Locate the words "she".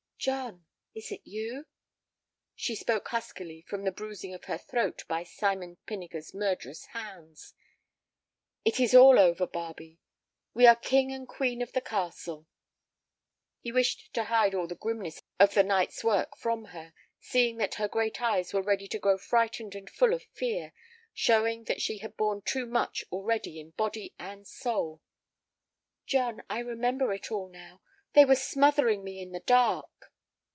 2.55-2.75, 21.81-21.97